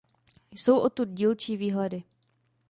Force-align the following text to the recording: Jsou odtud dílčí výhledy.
Jsou 0.51 0.79
odtud 0.79 1.05
dílčí 1.09 1.57
výhledy. 1.57 2.03